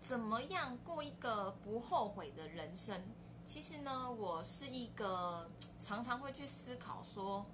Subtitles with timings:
[0.00, 3.02] 怎么样过一个不后悔的人生？
[3.44, 7.44] 其实呢，我是一个常常会去思考说，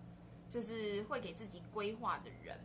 [0.48, 2.58] 就是会给自己规划的人。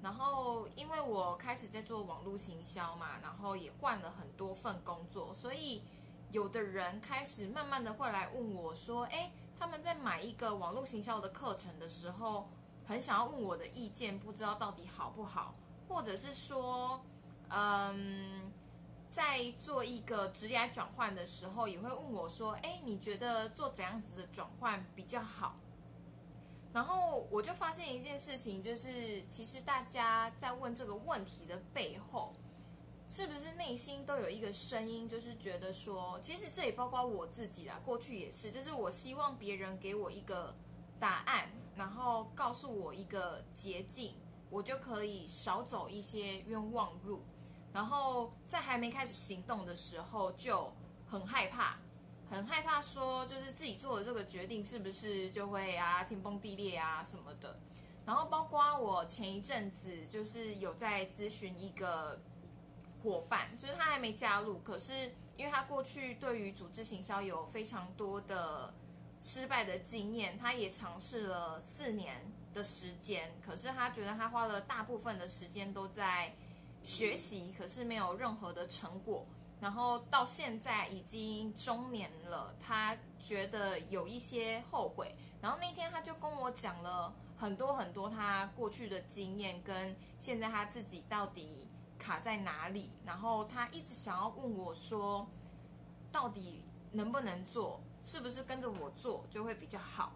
[0.00, 5.82] 然后，因为我开始在做网络行销嘛，然后也换了很多份工作，所以
[6.30, 12.48] 有的人开始慢慢的会来问我说：“哎，他们在买一个网络行销的课程的时候，
[12.86, 15.54] 很想要问我的意见，不知道到底好不好，
[15.88, 17.00] 或者是说，
[17.48, 18.52] 嗯，
[19.10, 25.56] 在做一个职业转换的时候，也会问我说：‘哎，你觉得做怎样子的转换比较好？’”
[26.72, 32.34] 然后我就发现一件事情，就是其实大家在问这个问题的背后，
[33.08, 40.54] 是不是内心都有一个声音，就是觉得说，其实这也包括我自己啦，过去也是，就是我希望别人给我一个
[41.00, 44.14] 答案，然后告诉我一个捷径，
[44.50, 47.22] 我就可以少走一些冤枉路，
[47.78, 50.72] 然后在还没开始行动的时候就
[51.08, 51.78] 很害怕。
[52.28, 57.56] 很害怕说，就是自己做的这个决定是不是就会啊天崩地裂啊什么的。
[58.04, 62.20] 然后包括我前一阵子就是有在咨询一个
[63.04, 68.74] 伙伴，就是他还没加入，可是因为他过去对于组织行销有非常多的
[69.22, 76.34] 失败的经验，他也尝试了四年的时间，可是他觉得他花了大部分的时间都在
[76.82, 79.26] 学习，可是没有任何的成果。
[79.60, 85.14] 然后到现在已经中年了，他觉得有一些后悔。
[85.42, 91.66] 然后那天他就跟我讲了很多很多他过去的经验，跟现在他自己到底
[91.98, 92.92] 卡在哪里。
[93.04, 95.28] 然后他一直想要问我说，
[96.12, 100.12] 到底能不能做，是不是跟着我做就会比较好？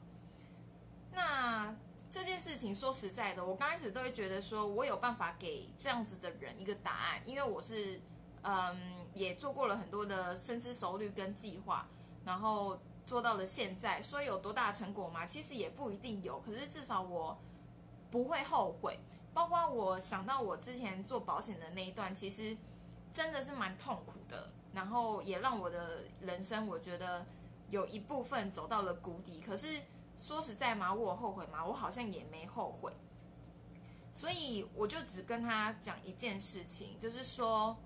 [2.52, 8.00] 事情说实在的，我刚开始都会觉得说我有办法给这样子的人一个答案，因为我是。
[8.44, 8.76] 嗯，
[9.14, 11.86] 也做过了很多的深思熟虑跟计划，
[12.24, 12.76] 然后
[13.06, 15.24] 做到了现在，说有多大成果吗？
[15.24, 17.38] 其实也不一定有，可是至少我
[18.10, 18.98] 不会后悔。
[19.32, 22.56] 包括我想到我之前做保险的那一段，其实
[23.12, 27.24] 真的是蛮痛苦的，然后也让我的人生我觉得
[27.70, 29.40] 有一部分走到了谷底。
[29.40, 29.80] 可是
[30.22, 31.66] 说实在嘛，我后悔吗？
[31.66, 32.92] 我好像也没后悔。
[34.14, 37.76] 所以我就只跟他讲一件事情，就是说。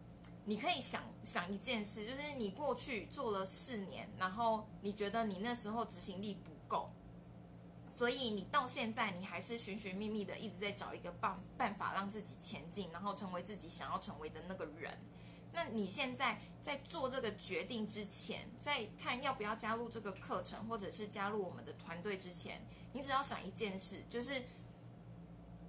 [0.48, 6.88] 你可以想想一件事，就是你过去做了四年，然后你觉得你那时候执行力不够，
[7.96, 14.96] 所以你到现在你还是寻寻觅觅的一直在找一个办办法让自己前进，然后成为自己想要成为的那个人。
[15.56, 22.60] 那你现在在做这个决定之前，在看要不要加入这个课程或者是加入我们的团队之前，
[22.92, 24.42] 你只要想一件事，就是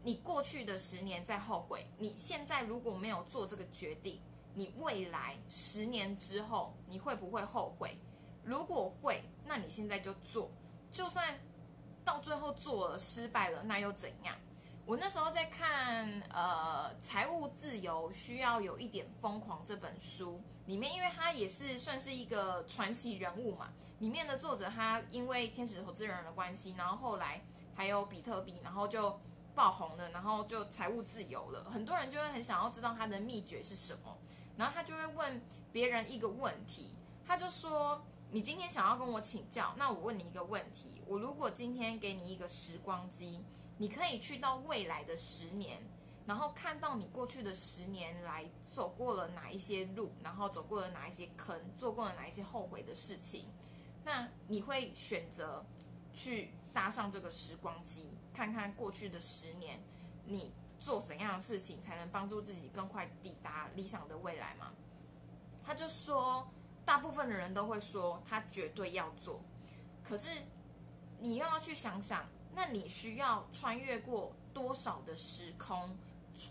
[0.03, 4.20] 你过去的十年在后悔，你现在如果没有做这个决定。
[4.56, 7.96] 你未来十年之后你会不会后悔？
[8.44, 10.50] 如果会，那你现在就做，
[10.92, 11.40] 就算
[12.04, 14.36] 到最后做了失败了，那又怎样？
[14.88, 23.74] 我那时候在看呃《财务自由需要有一点疯狂》这本书里面，因为他也是算是一个传奇人物嘛。
[24.00, 27.44] 里面的作者他因为天使投资人的关系，然后后来
[27.75, 29.20] 还有比特币，然后就
[29.53, 31.69] 爆红了，然后就财务自由了。
[31.69, 34.18] 很多人就会很想要知道他的秘诀是什么。
[34.56, 35.42] 然后他就会问
[35.74, 43.44] 别人一个问题，他就说：“你今天想要跟我请教，那我问你一个问题：我如果今天给你一个时光机，
[43.78, 45.82] 你可以去到未来的十年，
[46.26, 53.46] 然后看到你过去的十年来走过了哪一些路，然后走过了哪一些坑，做过了哪一些后悔的事情，
[54.04, 55.66] 那你会选择
[56.14, 59.82] 去搭上这个时光机，看看过去的十年
[60.26, 64.74] 你。”做怎样的事情才能帮助自己更快抵达理想的未来吗？
[65.66, 66.48] 他就说，
[66.86, 69.42] 大部分的人都会说他绝对要做，
[70.04, 70.30] 可是
[71.20, 75.95] 你又要去想想，那你需要穿越过多少的时空，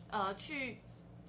[0.09, 0.81] 呃，去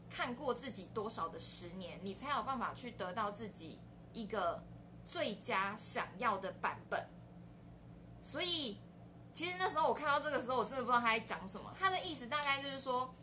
[0.07, 3.79] 看过自己多少的十年，你才有办法去得到自己
[4.13, 4.63] 一个
[5.07, 7.09] 最佳想要的版本。
[8.21, 8.77] 所以。
[9.33, 11.71] 其实那时候我看到这个时候，我真的不知道他在讲什么。
[11.80, 13.13] 他的意思大概就是说，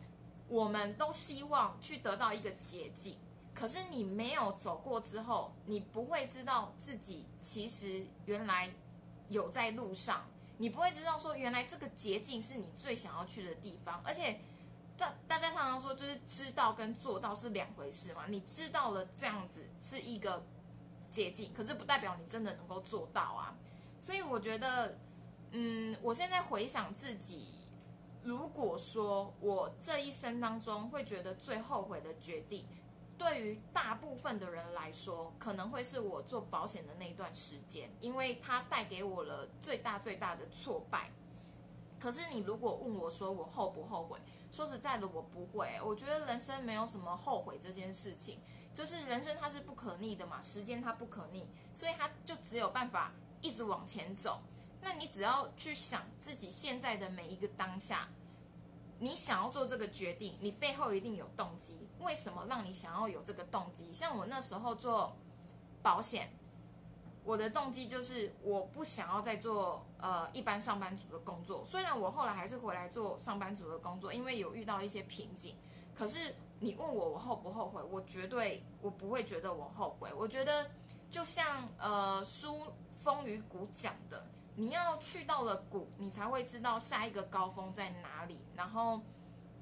[0.47, 3.17] 我们都希望去得到一个捷径，
[3.53, 8.73] 可是你没有走过之后，你不会知道自己其实原来
[9.27, 10.25] 有在路上，
[10.57, 14.01] 你不会知道说原来这个捷径是你最想要去的地方。
[14.03, 14.39] 而且
[14.97, 18.25] 大大家常常说，就是知道跟做到是两回事嘛。
[18.27, 20.45] 你知道了这样子是一个
[21.11, 23.55] 捷径，可是不代表你真的能够做到啊。
[24.01, 24.97] 所以我觉得。
[25.57, 27.47] 嗯，我现在回想自己，
[28.23, 32.67] 如果说我这一生当中会觉得最后悔的决定，
[33.17, 41.11] 对于大部分的人来说，可能会是我做保险的那一段时间，因为它带给我了最大最大的挫败。
[41.99, 44.19] 可是你如果问我说我后不后悔，
[44.51, 45.79] 说实在的，我不会。
[45.83, 48.39] 我觉得人生没有什么后悔这件事情，
[48.73, 54.41] 就是人生它是不可逆的嘛，时间它不可逆，所以它就只有办法一直往前走。
[54.81, 58.09] 那你只要去想自己现在的每一个当下。
[58.99, 61.87] 你想要做这个决定，你背后一定有动机。
[61.99, 63.91] 为什么让你想要有这个动机？
[63.91, 65.15] 像我那时候做
[65.81, 66.29] 保险，
[67.23, 71.63] 我的动机就是我不想要再做呃一般上班族的工作。
[71.65, 75.55] 虽然我后来还是回来做上班族的工作，因为有遇到一些瓶颈。
[75.93, 77.81] 可是你问我我后不后悔？
[77.83, 80.09] 我绝对我不会觉得我后悔。
[80.13, 80.71] 我觉得
[81.11, 82.59] 就像呃书
[82.95, 84.25] 《风雨谷》讲的。
[84.55, 89.01] 你要去到了谷，你才会知道下一个高峰在哪里，然后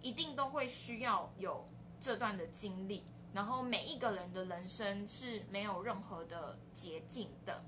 [0.01, 1.67] 一定都会需要有
[1.99, 3.05] 这段的经历。
[3.33, 7.63] 然后每一个人的人生是没有任何的捷径的，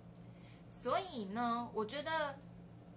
[0.70, 2.38] 所以呢，我觉得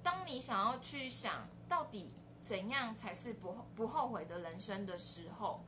[0.03, 5.65] 当你想要去想到底怎样才是不不后悔的人生的时候，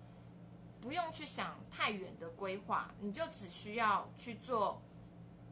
[0.78, 4.82] 不用去想太远的规划，你就只需要去做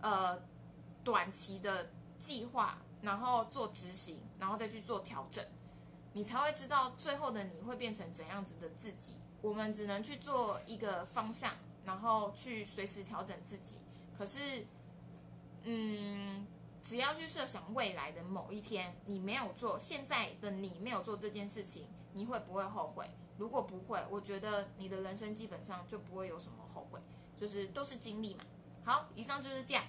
[0.02, 0.38] 呃
[1.02, 1.88] 短期的
[2.18, 2.76] 计划。
[3.02, 5.44] 然后做执行，然后再去做调整，
[6.12, 9.14] 你才会知道最后的你会变成怎样子的自己。
[9.40, 11.54] 我们只能去做一个方向，
[11.84, 13.76] 然后去随时调整自己。
[14.16, 14.66] 可是，
[15.62, 16.44] 嗯，
[16.82, 23.08] 只要去设想未来的某一天，你没有做现在的你没有做这件事情，你会不会后悔？
[23.36, 27.00] 如果不会，我觉得你的人生基本上就不会有什么后悔，
[27.36, 28.42] 就是都是经历嘛。
[28.84, 29.84] 好，以上就是这样。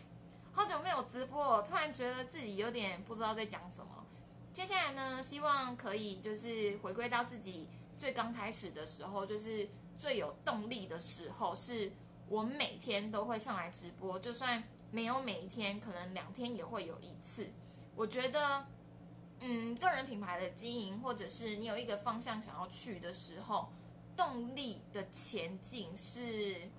[0.60, 4.06] 好久没有直播，突然觉得自己有点不知道在讲什么。
[4.52, 11.94] 接下来呢，希望可以就是回归到自己最刚开始的时候，就是最有动力的时候，是
[12.28, 14.62] 我每天都会上来直播，就算
[14.92, 17.48] 没有每一天，可能两天也会有一次。
[17.96, 18.68] 我觉得，
[19.40, 23.70] 嗯，个人品牌的经营，或者是你有一个方向想要去的时候，
[24.14, 26.70] 动力的前进是。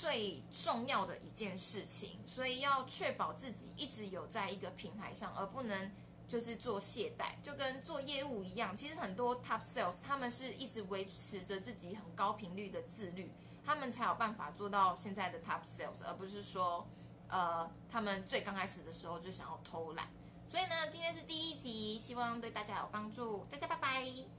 [0.00, 5.90] 最重要的一件事情，所以要确保自己一直有在一个平台上，而不能
[6.28, 8.76] 就是做懈怠，就跟做业务一样。
[8.76, 13.32] 其实很多 top sales 他们是一直维持着自己很高频率的自律，
[13.66, 16.86] 他们才有办法做到现在的 top sales，而不是说，
[17.28, 20.06] 呃，他们最刚开始的时候就想要偷懒。
[20.46, 24.37] 所以呢，今天是第一集，希望对大家有帮助，大家拜拜。